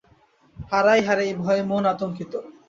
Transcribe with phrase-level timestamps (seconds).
[0.71, 2.33] হারাই হারাই ভয়ে মন আতঙ্কিত।